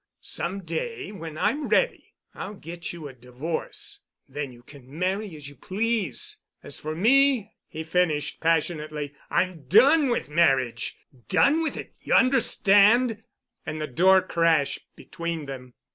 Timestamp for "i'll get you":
2.33-3.07